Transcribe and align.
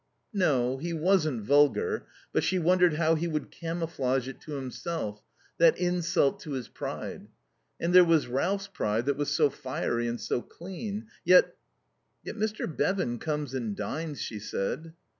No. 0.33 0.79
He 0.79 0.93
wasn't 0.93 1.43
vulgar. 1.43 2.07
But 2.33 2.43
she 2.43 2.57
wondered 2.57 2.95
how 2.95 3.13
he 3.13 3.27
would 3.27 3.51
camouflage 3.51 4.27
it 4.27 4.41
to 4.41 4.53
himself 4.53 5.21
that 5.59 5.77
insult 5.77 6.39
to 6.39 6.53
his 6.53 6.67
pride. 6.67 7.27
And 7.79 7.93
there 7.93 8.03
was 8.03 8.25
Ralph's 8.25 8.65
pride 8.67 9.05
that 9.05 9.15
was 9.17 9.29
so 9.29 9.51
fiery 9.51 10.07
and 10.07 10.19
so 10.19 10.41
clean. 10.41 11.05
Yet 11.23 11.55
"Yet 12.23 12.35
Mr. 12.35 12.65
Bevan 12.65 13.19
comes 13.19 13.53
and 13.53 13.75
dines," 13.75 14.19
she 14.19 14.39
said. 14.39 14.93